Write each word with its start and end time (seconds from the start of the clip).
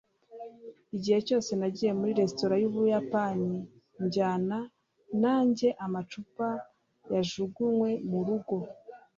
Igihe 0.95 1.19
cyose 1.27 1.51
nagiye 1.59 1.91
muri 1.99 2.11
resitora 2.19 2.55
yUbuyapani 2.61 3.51
njyana 4.03 4.57
nanjye 5.21 5.67
amacupa 5.85 6.47
yajugunywe 7.13 7.89
murugo 8.09 8.55